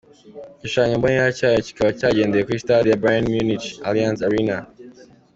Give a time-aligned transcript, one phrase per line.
[0.55, 4.57] Igishushanyo mbonera cyayo kikaba cyagendeye kuri stade ya Bayern Munich, Allianz Arena.